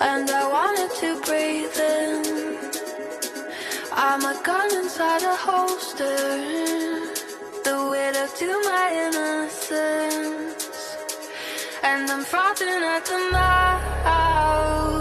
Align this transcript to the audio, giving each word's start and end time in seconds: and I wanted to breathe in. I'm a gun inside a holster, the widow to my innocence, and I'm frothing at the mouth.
and 0.00 0.30
I 0.30 0.48
wanted 0.48 0.90
to 1.00 1.20
breathe 1.22 1.76
in. 1.76 2.58
I'm 3.92 4.22
a 4.24 4.40
gun 4.42 4.72
inside 4.76 5.22
a 5.22 5.34
holster, 5.34 6.16
the 7.64 7.88
widow 7.90 8.26
to 8.40 8.48
my 8.70 8.86
innocence, 9.06 10.96
and 11.82 12.10
I'm 12.10 12.24
frothing 12.24 12.68
at 12.68 13.04
the 13.06 13.30
mouth. 13.32 14.97